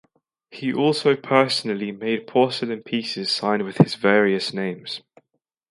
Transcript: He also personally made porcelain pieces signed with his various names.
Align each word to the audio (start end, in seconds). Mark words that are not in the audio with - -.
He 0.49 0.73
also 0.73 1.15
personally 1.15 1.91
made 1.91 2.25
porcelain 2.25 2.81
pieces 2.81 3.29
signed 3.29 3.63
with 3.65 3.77
his 3.77 3.93
various 3.93 4.51
names. 4.51 5.03